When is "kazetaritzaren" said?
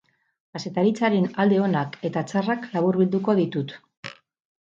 0.57-1.27